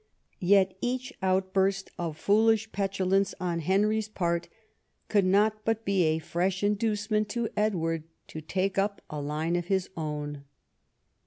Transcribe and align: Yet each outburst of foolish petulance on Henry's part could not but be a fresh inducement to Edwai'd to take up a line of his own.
Yet 0.39 0.75
each 0.81 1.13
outburst 1.21 1.91
of 1.99 2.17
foolish 2.17 2.71
petulance 2.71 3.35
on 3.39 3.59
Henry's 3.59 4.07
part 4.09 4.49
could 5.09 5.25
not 5.25 5.63
but 5.63 5.85
be 5.85 6.05
a 6.05 6.17
fresh 6.17 6.63
inducement 6.63 7.29
to 7.29 7.49
Edwai'd 7.55 8.05
to 8.29 8.41
take 8.41 8.79
up 8.79 9.03
a 9.11 9.21
line 9.21 9.55
of 9.55 9.65
his 9.65 9.91
own. 9.95 10.45